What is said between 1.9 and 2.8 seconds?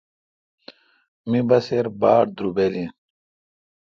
باڑدربل